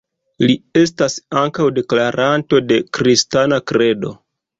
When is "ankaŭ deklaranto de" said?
1.41-2.79